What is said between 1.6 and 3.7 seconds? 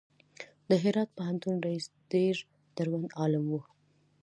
رئیس ډېر دروند عالم و.